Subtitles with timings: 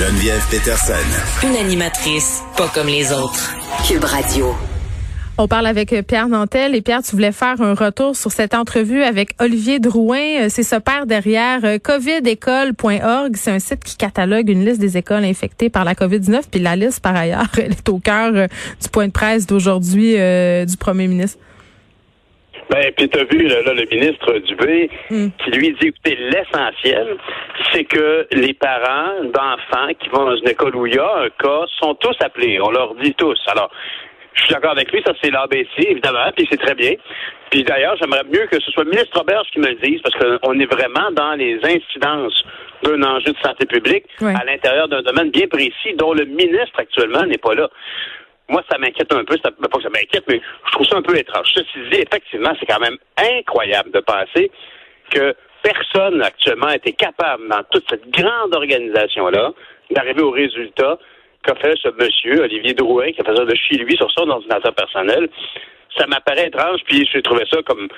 [0.00, 0.94] Geneviève Peterson.
[1.46, 3.54] Une animatrice pas comme les autres.
[3.86, 4.54] Cube Radio.
[5.36, 9.02] On parle avec Pierre Nantel et Pierre, tu voulais faire un retour sur cette entrevue
[9.02, 10.48] avec Olivier Drouin.
[10.48, 13.36] C'est ce père derrière euh, covidécole.org.
[13.36, 16.44] C'est un site qui catalogue une liste des écoles infectées par la COVID-19.
[16.50, 18.46] Puis la liste, par ailleurs, elle est au cœur euh,
[18.82, 21.38] du point de presse d'aujourd'hui euh, du premier ministre.
[22.70, 25.28] Ben, puis t'as vu là, le ministre Dubé mm.
[25.42, 27.16] qui lui dit écoutez, l'essentiel,
[27.72, 31.30] c'est que les parents d'enfants qui vont dans une école où il y a un
[31.30, 32.60] cas sont tous appelés.
[32.60, 33.38] On leur dit tous.
[33.48, 33.70] Alors,
[34.34, 36.92] je suis d'accord avec lui, ça c'est l'ABC, évidemment, puis c'est très bien.
[37.50, 40.14] Puis d'ailleurs, j'aimerais mieux que ce soit le ministre Robert qui me le dise, parce
[40.14, 42.44] qu'on est vraiment dans les incidences
[42.84, 47.24] d'un enjeu de santé publique à l'intérieur d'un domaine bien précis dont le ministre actuellement
[47.24, 47.68] n'est pas là
[48.50, 49.36] moi, ça m'inquiète un peu.
[49.42, 51.48] Ça, pas que ça m'inquiète, mais je trouve ça un peu étrange.
[51.54, 54.50] Ceci dit, effectivement, c'est quand même incroyable de penser
[55.10, 59.52] que personne actuellement a été capable, dans toute cette grande organisation-là,
[59.90, 60.98] d'arriver au résultat
[61.42, 64.28] qu'a fait ce monsieur, Olivier Drouin, qui a fait ça de chez lui sur son
[64.28, 65.28] ordinateur personnel.
[65.96, 67.88] Ça m'apparaît étrange, puis j'ai trouvé ça comme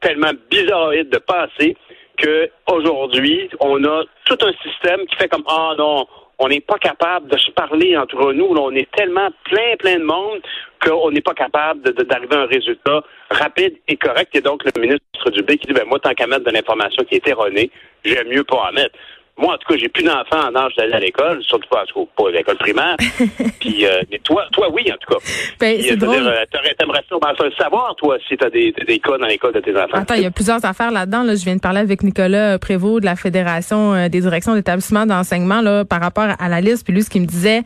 [0.00, 1.76] tellement bizarroïde de penser
[2.18, 6.06] qu'aujourd'hui, on a tout un système qui fait comme, ah non,
[6.40, 8.46] on n'est pas capable de se parler entre nous.
[8.46, 10.40] on est tellement plein, plein de monde
[10.82, 14.34] qu'on n'est pas capable d'arriver à un résultat rapide et correct.
[14.34, 17.16] Et donc, le ministre Dubé qui dit, ben, moi, tant qu'à mettre de l'information qui
[17.16, 17.70] est erronée,
[18.04, 18.96] j'aime mieux pas en mettre.
[19.40, 21.84] Moi, en tout cas, j'ai plus d'enfants en âge d'aller à l'école, surtout pas,
[22.16, 22.96] pas à l'école primaire.
[23.60, 25.20] Puis, euh, mais toi, toi, oui, en tout cas.
[25.58, 26.26] Ben, c'est drôle.
[26.26, 26.44] Euh,
[26.78, 27.16] t'aimerais ça
[27.58, 29.98] savoir, toi, si t'as des, des cas dans l'école de tes enfants.
[29.98, 31.22] Attends, il y a plusieurs affaires là-dedans.
[31.22, 31.34] Là.
[31.34, 35.60] Je viens de parler avec Nicolas Prévost de la Fédération euh, des directions d'établissement d'enseignement
[35.60, 36.84] là, par rapport à la liste.
[36.84, 37.62] Puis lui, ce qu'il me disait,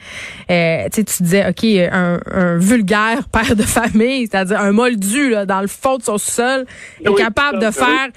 [0.50, 5.61] euh, tu disais, OK, un, un, vulgaire père de famille, c'est-à-dire un moldu là, dans
[5.61, 6.66] le fond de son sol,
[7.05, 8.09] est capable de faire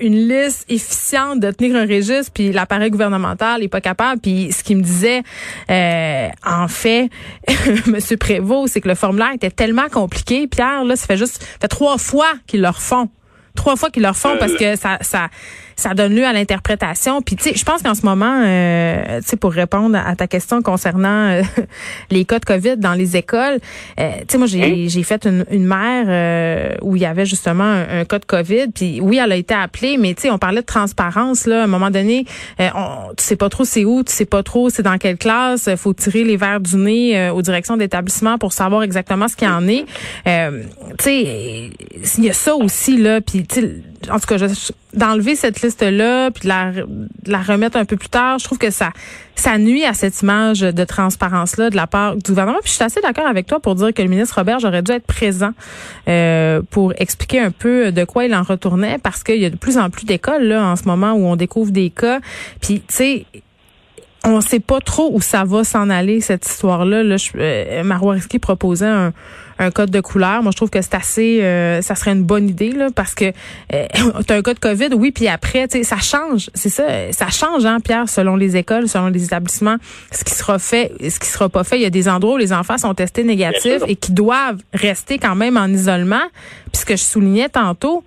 [0.00, 4.20] une liste efficiente, de tenir un registre, puis l'appareil gouvernemental n'est pas capable.
[4.20, 5.22] Puis ce qu'il me disait,
[5.70, 7.10] euh, en fait,
[7.86, 10.46] Monsieur Prévost, c'est que le formulaire était tellement compliqué.
[10.46, 13.08] Pierre, là, ça fait juste fait trois fois qu'ils le refont
[13.54, 15.28] trois fois qu'ils le font parce que ça, ça,
[15.76, 17.22] ça donne lieu à l'interprétation.
[17.22, 20.26] Puis tu sais, je pense qu'en ce moment, euh, tu sais, pour répondre à ta
[20.26, 21.42] question concernant euh,
[22.10, 23.58] les cas de Covid dans les écoles,
[23.98, 24.84] euh, tu sais, moi j'ai hein?
[24.88, 28.68] j'ai fait une, une mère euh, où il y avait justement un, cas de Covid.
[28.74, 31.62] Puis oui, elle a été appelée, mais tu sais, on parlait de transparence là.
[31.62, 32.26] À un moment donné,
[32.58, 35.68] on, tu sais pas trop c'est où, tu sais pas trop c'est dans quelle classe.
[35.76, 39.50] Faut tirer les verres du nez aux directions d'établissement pour savoir exactement ce qu'il y
[39.50, 39.84] en est.
[40.24, 41.70] tu sais,
[42.18, 43.20] il y a ça aussi là.
[43.20, 43.74] Puis tu sais,
[44.10, 44.36] en tout cas,
[44.94, 46.72] d'enlever cette liste-là puis de la,
[47.26, 48.90] la remettre un peu plus tard, je trouve que ça,
[49.34, 52.58] ça nuit à cette image de transparence-là de la part du gouvernement.
[52.62, 54.92] Puis je suis assez d'accord avec toi pour dire que le ministre Robert aurait dû
[54.92, 55.52] être présent
[56.08, 59.56] euh, pour expliquer un peu de quoi il en retournait parce qu'il y a de
[59.56, 62.20] plus en plus d'écoles là en ce moment où on découvre des cas.
[62.60, 63.26] Puis tu sais
[64.24, 67.02] on sait pas trop où ça va s'en aller cette histoire-là.
[67.02, 69.12] Là, euh, Marois proposait un,
[69.58, 70.42] un code de couleur.
[70.42, 73.26] Moi, je trouve que c'est assez, euh, ça serait une bonne idée là, parce que
[73.72, 73.86] euh,
[74.28, 76.50] as un code Covid, oui, puis après, tu sais, ça change.
[76.54, 79.76] C'est ça, ça change, hein, Pierre, selon les écoles, selon les établissements,
[80.10, 81.76] ce qui sera fait, ce qui sera pas fait.
[81.76, 85.18] Il y a des endroits où les enfants sont testés négatifs et qui doivent rester
[85.18, 86.22] quand même en isolement.
[86.72, 88.04] Puis ce que je soulignais tantôt,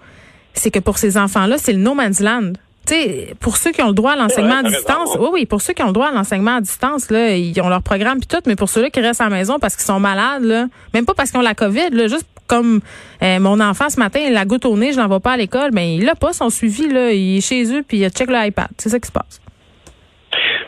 [0.54, 2.54] c'est que pour ces enfants-là, c'est le no man's land
[2.94, 5.74] sais, pour ceux qui ont le droit à l'enseignement à distance, oui, oui, pour ceux
[5.74, 8.42] qui ont le droit à l'enseignement à distance, là, ils ont leur programme puis tout,
[8.46, 11.14] mais pour ceux-là qui restent à la maison parce qu'ils sont malades, là, même pas
[11.14, 12.80] parce qu'ils ont la COVID, là, juste comme
[13.22, 15.72] euh, mon enfant ce matin, il a goutte au nez, je l'envoie pas à l'école,
[15.74, 18.70] mais il a pas son suivi, là, il est chez eux puis il check l'iPad.
[18.78, 19.42] C'est ça qui se passe.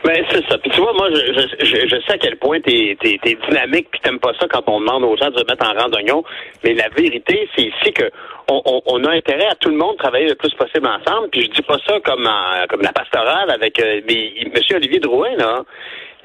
[0.04, 0.58] Ben, c'est ça.
[0.58, 3.90] Puis tu vois, moi, je, je, je, sais à quel point t'es es, es, dynamique
[3.92, 6.24] puis t'aimes pas ça quand on demande aux gens de se mettre en rang d'oignon.
[6.64, 8.10] Mais la vérité, c'est ici que
[8.50, 11.30] on, on, on, a intérêt à tout le monde travailler le plus possible ensemble.
[11.32, 12.30] Puis je dis pas ça comme
[12.70, 14.00] comme la pastorale avec euh,
[14.56, 15.64] Monsieur Olivier Drouin, là.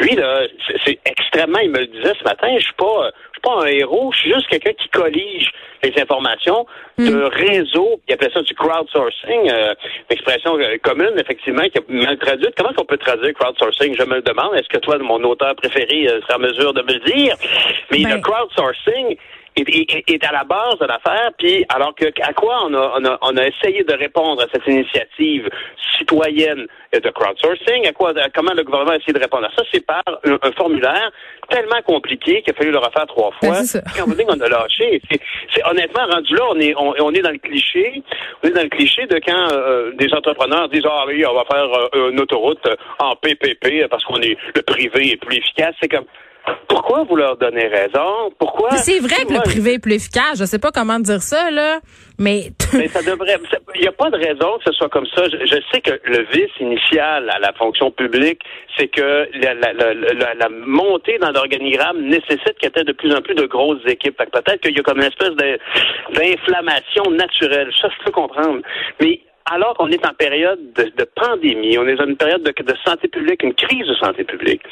[0.01, 0.41] Lui, là,
[0.85, 3.11] c'est extrêmement, il me le disait ce matin, je suis pas,
[3.45, 6.67] pas un héros, je suis juste quelqu'un qui collige les informations
[6.99, 7.25] de hmm.
[7.27, 9.75] réseau, il appelait ça du crowdsourcing, euh,
[10.09, 12.55] une expression euh, commune, effectivement, qui est mal traduite.
[12.57, 13.95] Comment on peut traduire crowdsourcing?
[13.99, 14.55] Je me le demande.
[14.55, 17.37] Est-ce que toi, mon auteur préféré, euh, sera en mesure de me le dire?
[17.91, 18.23] Mais le ben.
[18.23, 19.17] crowdsourcing,
[19.57, 21.31] est, à la base de l'affaire.
[21.39, 24.47] Puis alors que à quoi on a, on a, on a essayé de répondre à
[24.53, 25.49] cette initiative
[25.99, 29.85] citoyenne de crowdsourcing, à quoi comment le gouvernement a essayé de répondre à ça, c'est
[29.85, 31.11] par un, formulaire
[31.49, 33.81] tellement compliqué qu'il a fallu le refaire trois ben, fois.
[33.97, 35.01] Quand vous dites qu'on a lâché,
[35.53, 38.03] c'est honnêtement rendu là, on est on, est dans le cliché,
[38.43, 41.45] on est dans le cliché de quand euh, des entrepreneurs disent ah oui, on va
[41.45, 42.67] faire euh, une autoroute
[42.99, 45.75] en PPP parce qu'on est le privé est plus efficace.
[45.81, 46.07] C'est comme
[46.69, 48.31] pourquoi vous leur donnez raison?
[48.39, 48.73] Pourquoi?
[48.73, 50.39] C'est vrai que le privé est plus efficace.
[50.39, 51.81] Je sais pas comment dire ça, là,
[52.19, 52.51] mais.
[52.75, 53.39] mais ça devrait.
[53.75, 55.25] Il n'y a pas de raison que ce soit comme ça.
[55.25, 58.43] Je, sais que le vice initial à la fonction publique,
[58.77, 63.15] c'est que la, la, la, la, montée dans l'organigramme nécessite qu'il y ait de plus
[63.15, 64.17] en plus de grosses équipes.
[64.17, 65.35] Peut-être qu'il y a comme une espèce
[66.13, 67.71] d'inflammation naturelle.
[67.81, 68.61] Ça, je peux comprendre.
[69.01, 69.21] Mais
[69.51, 72.75] alors qu'on est en période de, de, pandémie, on est dans une période de, de,
[72.87, 74.63] santé publique, une crise de santé publique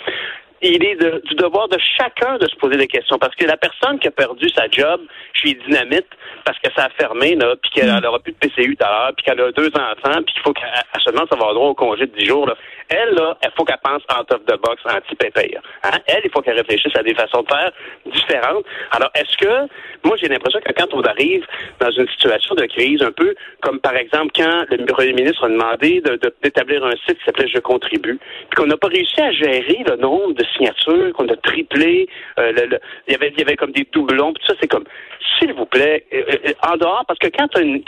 [0.62, 3.18] il est du devoir de chacun de se poser des questions.
[3.18, 5.00] Parce que la personne qui a perdu sa job
[5.42, 6.06] chez Dynamite
[6.44, 8.22] parce que ça a fermé, là, puis qu'elle n'aura mm.
[8.22, 10.70] plus de PCU tout à l'heure, puis qu'elle a deux enfants, puis qu'il faut qu'elle
[11.04, 12.54] seulement avoir droit au congé de 10 jours, là.
[12.88, 15.62] Elle, là, il faut qu'elle pense en top de box anti-pépère.
[15.84, 15.98] Hein?
[16.06, 17.72] Elle, il faut qu'elle réfléchisse à des façons de faire
[18.04, 18.64] différentes.
[18.90, 19.68] Alors, est-ce que,
[20.04, 21.46] moi, j'ai l'impression que quand on arrive
[21.80, 25.48] dans une situation de crise, un peu comme, par exemple, quand le Premier ministre a
[25.48, 26.02] demandé
[26.42, 28.18] d'établir un site qui s'appelait Je contribue,
[28.50, 32.08] puis qu'on n'a pas réussi à gérer le nombre de signatures, qu'on a triplé,
[32.38, 32.52] euh,
[33.08, 34.84] il, y avait, il y avait comme des doublons, tout ça, c'est comme,
[35.38, 37.82] s'il vous plaît, euh, euh, en dehors, parce que quand tu as, une,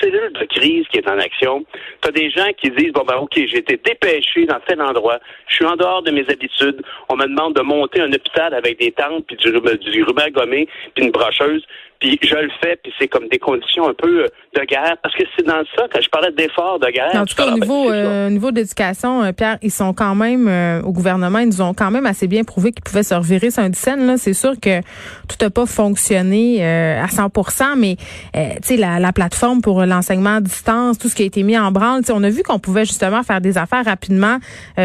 [0.00, 1.64] cellule de crise qui est en action,
[2.00, 5.18] tu as des gens qui disent, bon ben ok, j'ai été dépêché dans tel endroit,
[5.48, 8.78] je suis en dehors de mes habitudes, on me demande de monter un hôpital avec
[8.78, 11.64] des tentes, puis du, du ruban gommé, puis une brocheuse,
[12.02, 15.14] puis je le fais, puis c'est comme des conditions un peu euh, de guerre, parce
[15.14, 17.14] que c'est dans ça que je parlais d'efforts de guerre.
[17.14, 20.92] En tout cas, au niveau, euh, niveau d'éducation, euh, Pierre, ils sont quand même, au
[20.92, 23.74] gouvernement, ils nous ont quand même assez bien prouvé qu'ils pouvaient se revirer sur une
[23.74, 24.06] scène.
[24.06, 24.16] Là.
[24.16, 24.80] C'est sûr que
[25.28, 27.96] tout n'a pas fonctionné à 100% mais
[28.34, 31.56] tu sais, la, la, plateforme pour l'enseignement à distance, tout ce qui a été mis
[31.56, 34.38] en branle, on a vu qu'on pouvait justement faire des affaires rapidement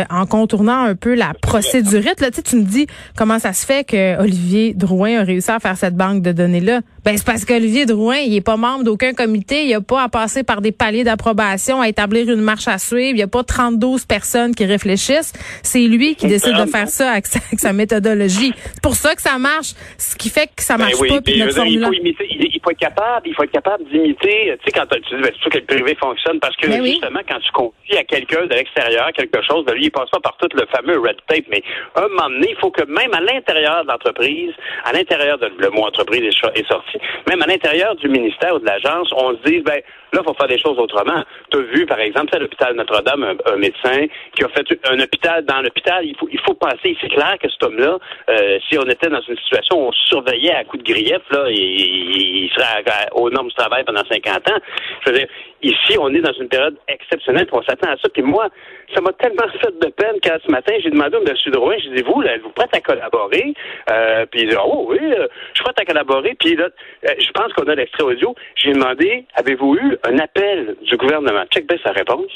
[0.10, 2.22] en contournant un peu la procédurite.
[2.22, 2.88] Là, tu me dis
[3.18, 6.82] comment ça se fait que Olivier Drouin a réussi à faire cette banque de données-là.
[7.08, 10.10] Ben, c'est parce qu'Olivier Drouin, il est pas membre d'aucun comité, il a pas à
[10.10, 13.46] passer par des paliers d'approbation, à établir une marche à suivre, il n'y a pas
[13.46, 15.32] 32 personnes qui réfléchissent.
[15.64, 18.52] C'est lui qui décide de faire ça avec sa, méthodologie.
[18.58, 21.22] C'est pour ça que ça marche, ce qui fait que ça marche ben pas.
[21.22, 24.58] Puis notre il, faut imiter, il, faut être capable, il faut être capable d'imiter.
[24.60, 26.84] Tu sais, quand tu dis, ben, c'est sûr que le privé fonctionne parce que ben
[26.84, 30.20] justement, quand tu confies à quelqu'un de l'extérieur quelque chose, ben, lui, il passe pas
[30.20, 31.46] par tout le fameux red tape.
[31.50, 31.64] Mais
[31.96, 34.52] un moment donné, il faut que même à l'intérieur de l'entreprise,
[34.84, 36.22] à l'intérieur de le mot entreprise
[36.54, 36.97] est sorti,
[37.30, 39.82] même à l'intérieur du ministère ou de l'agence, on se dit, ben,
[40.14, 41.24] là, il faut faire des choses autrement.
[41.52, 45.46] Tu as vu, par exemple, à l'hôpital Notre-Dame, un, médecin qui a fait un hôpital.
[45.46, 47.98] Dans l'hôpital, il faut, il faut penser, c'est clair que cet homme-là,
[48.30, 51.46] euh, si on était dans une situation où on surveillait à coup de grief, là,
[51.50, 52.84] il, il serait
[53.14, 54.60] aux normes du travail pendant 50 ans.
[55.06, 55.28] Je veux dire,
[55.62, 58.10] ici, on est dans une période exceptionnelle, on s'attend à ça.
[58.10, 58.50] Puis moi,
[58.94, 61.36] ça m'a tellement fait de peine quand ce matin, j'ai demandé au M.
[61.48, 63.54] Drouin, je dis, vous, là, êtes-vous prête à collaborer?
[63.92, 66.36] Euh, puis il dit, oh oui, euh, je suis prête à collaborer.
[66.40, 68.36] Puis là, euh, je pense qu'on a l'extrait audio.
[68.56, 71.44] J'ai demandé, avez-vous eu un appel du gouvernement?
[71.52, 72.32] Check bien sa réponse.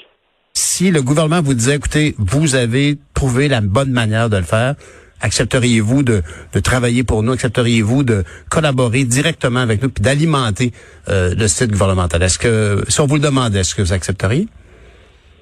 [0.54, 4.76] Si le gouvernement vous disait, écoutez, vous avez trouvé la bonne manière de le faire,
[5.22, 6.22] accepteriez-vous de,
[6.54, 7.32] de, travailler pour nous?
[7.32, 10.72] Accepteriez-vous de collaborer directement avec nous puis d'alimenter
[11.10, 12.22] euh, le site gouvernemental?
[12.24, 14.48] Est-ce que, si on vous le demandait, est-ce que vous accepteriez?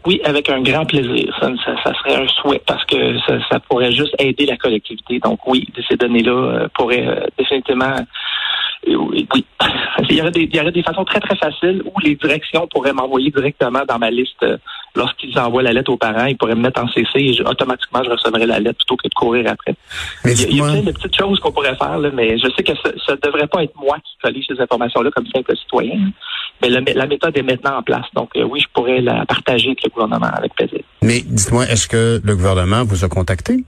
[0.06, 1.36] Oui, avec un grand plaisir.
[1.42, 5.20] Ça, ça, serait un souhait parce que ça, ça, pourrait juste aider la collectivité.
[5.20, 7.96] Donc oui, ces données-là euh, pourraient euh, définitivement
[8.88, 9.28] oui.
[10.10, 12.68] Il y, aurait des, il y aurait des façons très, très faciles où les directions
[12.68, 14.58] pourraient m'envoyer directement dans ma liste euh,
[14.96, 16.26] lorsqu'ils envoient la lettre aux parents.
[16.26, 19.14] Ils pourraient me mettre en CC et automatiquement, je recevrais la lettre plutôt que de
[19.14, 19.76] courir après.
[20.26, 22.72] il, y a, plein de petites choses qu'on pourrait faire, là, mais je sais que
[22.76, 26.12] ça ne devrait pas être moi qui collige ces informations-là comme simple citoyen.
[26.62, 28.06] Mais la méthode est maintenant en place.
[28.16, 30.80] Donc euh, oui, je pourrais la partager avec le gouvernement avec plaisir.
[31.02, 33.64] Mais dites-moi, est-ce que le gouvernement vous a contacté?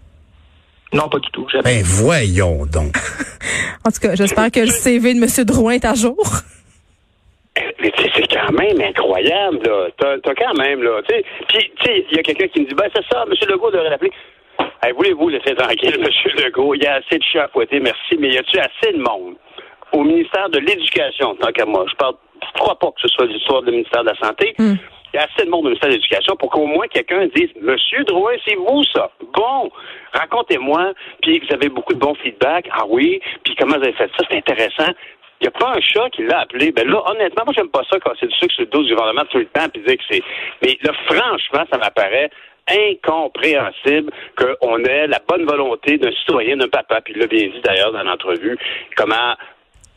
[0.94, 1.48] Non, pas du tout.
[1.64, 2.96] Ben voyons donc.
[3.86, 5.46] en tout cas, j'espère que le CV de M.
[5.46, 6.22] Drouin est à jour.
[7.80, 9.88] Mais tu sais, c'est quand même incroyable, là.
[9.98, 11.02] T'as, quand même, là.
[11.08, 13.26] Tu sais, puis, tu sais, il y a quelqu'un qui me dit, ben, c'est ça,
[13.26, 13.34] M.
[13.50, 14.12] Legault devrait l'appeler.
[14.84, 16.44] Hey, voulez-vous laisser tranquille, M.
[16.44, 16.76] Legault?
[16.76, 19.36] Il y a assez de chats à fouetter, merci, mais y a-tu assez de monde
[19.94, 21.86] au ministère de l'Éducation, tant qu'à moi?
[21.90, 24.56] Je parle, je crois pas que ce soit l'histoire du ministère de la Santé.
[24.58, 24.76] Hmm.
[25.14, 27.50] Il y a assez de monde au ministère de l'Éducation pour qu'au moins quelqu'un dise
[27.62, 29.12] Monsieur Drouin, c'est vous ça.
[29.34, 29.70] Bon,
[30.14, 30.94] racontez-moi.
[31.22, 32.70] Puis vous avez beaucoup de bons feedbacks.
[32.72, 34.26] Ah oui, puis comment vous avez fait ça?
[34.30, 34.92] C'est intéressant.
[35.42, 36.72] Il n'y a pas un chat qui l'a appelé.
[36.72, 38.94] Ben là, honnêtement, moi, j'aime pas ça quand c'est du sucre sur le dos du
[38.94, 40.22] gouvernement tout le temps, puis dire que c'est.
[40.62, 42.30] Mais là, franchement, ça m'apparaît
[42.70, 47.62] incompréhensible qu'on ait la bonne volonté d'un citoyen, d'un papa, puis il l'a bien dit
[47.64, 48.58] d'ailleurs dans l'entrevue,
[48.96, 49.36] comment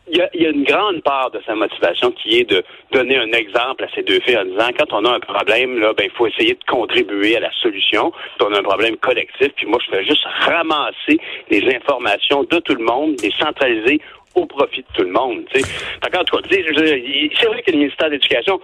[0.07, 3.85] il y, a, une grande part de sa motivation qui est de donner un exemple
[3.85, 6.27] à ces deux filles en disant quand on a un problème, là, ben il faut
[6.27, 8.11] essayer de contribuer à la solution.
[8.11, 11.19] Puis on a un problème collectif, puis moi je fais juste ramasser
[11.51, 14.01] les informations de tout le monde, les centraliser
[14.35, 15.45] au profit de tout le monde.
[15.53, 15.67] Tu sais.
[16.03, 18.61] En tout cas, c'est vrai que le ministère de l'Éducation,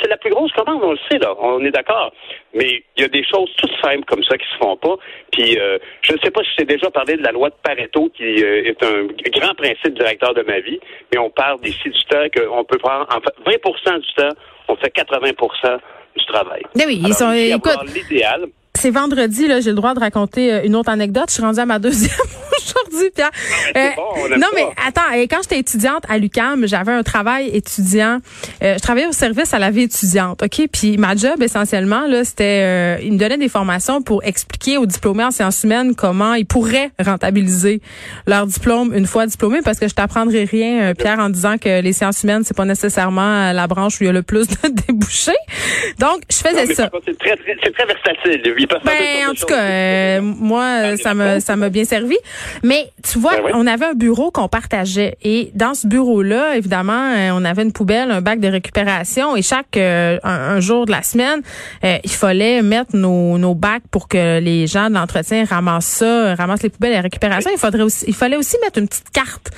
[0.00, 2.12] c'est la plus grosse commande, on le sait, là, on est d'accord.
[2.54, 4.96] Mais il y a des choses toutes simples comme ça qui se font pas.
[5.32, 8.10] Puis euh, je ne sais pas si j'ai déjà parlé de la loi de Pareto,
[8.16, 10.80] qui euh, est un grand principe directeur de ma vie,
[11.12, 14.34] mais on parle d'ici du temps qu'on peut prendre en fait 20% du temps,
[14.68, 15.78] on fait 80%
[16.16, 16.62] du travail.
[16.76, 18.46] Mais oui, ils sont écoute, l'idéal.
[18.74, 21.26] C'est vendredi, là, j'ai le droit de raconter euh, une autre anecdote.
[21.28, 22.10] Je suis rendue à ma deuxième
[22.86, 23.30] aujourd'hui, Pierre.
[23.76, 28.18] Euh, non, mais attends, quand j'étais étudiante à l'UCAM, j'avais un travail étudiant.
[28.62, 30.68] Euh, je travaillais au service à la vie étudiante, OK?
[30.72, 32.62] Puis ma job, essentiellement, là, c'était...
[32.62, 36.46] Euh, ils me donnaient des formations pour expliquer aux diplômés en sciences humaines comment ils
[36.46, 37.80] pourraient rentabiliser
[38.26, 41.92] leur diplôme une fois diplômés, parce que je t'apprendrai rien, Pierre, en disant que les
[41.92, 45.32] sciences humaines, c'est pas nécessairement la branche où il y a le plus de débouchés.
[45.98, 46.90] Donc, je faisais ça.
[47.04, 48.42] C'est très, très, très versatile.
[48.84, 52.16] Ben, en tout cas, moi, ça m'a ça m'a bien servi.
[52.62, 57.12] Mais tu vois, ben on avait un bureau qu'on partageait et dans ce bureau-là, évidemment,
[57.14, 60.90] euh, on avait une poubelle, un bac de récupération et chaque euh, un, jour de
[60.90, 61.42] la semaine,
[61.84, 66.34] euh, il fallait mettre nos, nos bacs pour que les gens de l'entretien ramassent ça,
[66.34, 67.50] ramassent les poubelles et la récupération.
[67.52, 69.50] Il faudrait aussi, il fallait aussi mettre une petite carte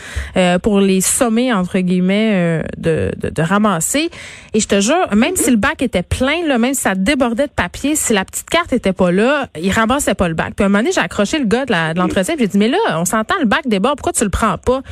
[0.63, 4.11] pour les sommer entre guillemets de, de, de, ramasser.
[4.55, 7.47] Et je te jure, même si le bac était plein, là, même si ça débordait
[7.47, 10.55] de papier, si la petite carte était pas là, il ramassait pas le bac.
[10.55, 13.05] Puis un moment donné, j'ai accroché le gars de l'entretien, j'ai dit mais là, on
[13.05, 14.83] s'entend le bac déborde, pourquoi tu le prends pas?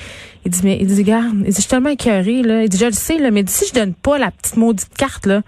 [0.44, 2.64] Il dit, mais, il dit, regarde, il dit, je suis tellement écœuré, là.
[2.64, 5.26] Il dit, je le sais, là, mais si je donne pas la petite maudite carte,
[5.26, 5.42] là,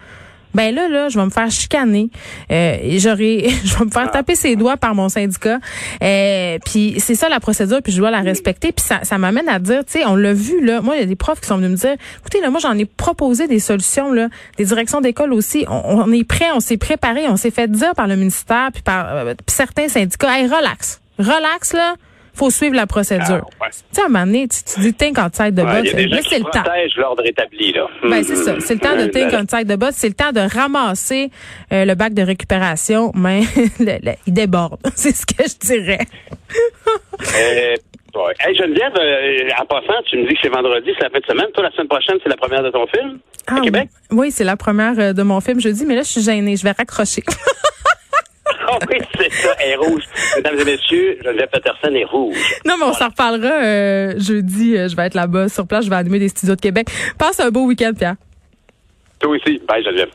[0.55, 2.11] ben là, là, je vais me faire chicaner.
[2.51, 5.59] Euh, j'aurai, je vais me faire taper ses doigts par mon syndicat.
[6.03, 8.73] Euh, puis c'est ça la procédure, puis je dois la respecter.
[8.73, 10.81] Puis ça, ça m'amène à dire, tu sais, on l'a vu là.
[10.81, 12.77] Moi, il y a des profs qui sont venus me dire, écoutez, là, moi, j'en
[12.79, 15.65] ai proposé des solutions là, des directions d'école aussi.
[15.69, 19.07] On, est prêt, on s'est préparé, on s'est fait dire par le ministère puis par
[19.09, 21.95] euh, certains syndicats, hey, relax, relax là
[22.35, 23.47] faut suivre la procédure.
[23.61, 25.93] Ah, tu sais, à un moment donné, tu, tu dis think outside the box.
[25.93, 26.63] là, c'est le temps.
[26.97, 27.87] l'ordre établi, là.
[28.03, 28.57] Ben, c'est ça.
[28.61, 29.97] C'est le temps de think outside the box.
[29.97, 31.31] C'est le temps de ramasser
[31.73, 33.43] euh, le bac de récupération, mais
[34.27, 34.81] il déborde.
[34.95, 36.07] c'est ce que je dirais.
[37.37, 37.77] euh,
[38.39, 41.27] Hey Geneviève, euh, en passant, tu me dis que c'est vendredi, c'est la fin de
[41.27, 41.47] semaine.
[41.53, 43.89] Toi, la semaine prochaine, c'est la première de ton film à ah, Québec?
[44.11, 46.57] Oui, c'est la première euh, de mon film jeudi, mais là, je suis gênée.
[46.57, 47.23] Je vais raccrocher.
[48.91, 50.03] Oui, c'est ça, elle est rouge.
[50.37, 52.37] Mesdames et messieurs, Geneviève Peterson est rouge.
[52.67, 54.77] Non, mais on s'en reparlera euh, jeudi.
[54.77, 55.85] Euh, je vais être là-bas sur place.
[55.85, 56.89] Je vais animer des studios de Québec.
[57.19, 58.17] Passe un beau week-end, Pierre.
[59.21, 59.61] Toi aussi.
[59.67, 60.11] Bye, Geneviève.